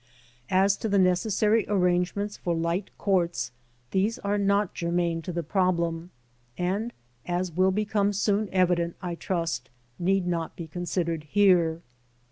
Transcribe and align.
As 0.49 0.77
to 0.77 0.89
the 0.89 0.97
necessary 0.97 1.63
arrangements 1.69 2.35
for 2.35 2.55
light 2.55 2.89
courts, 2.97 3.51
these 3.91 4.17
are 4.17 4.39
not 4.39 4.73
germane 4.73 5.21
to 5.21 5.31
the 5.31 5.43
problem, 5.43 6.09
and, 6.57 6.91
as 7.27 7.51
will 7.51 7.69
become 7.69 8.11
soon 8.11 8.49
evident, 8.51 8.95
I 9.03 9.13
trust, 9.13 9.69
need 9.99 10.25
not 10.25 10.55
be 10.55 10.65
considered 10.65 11.25
here. 11.25 11.81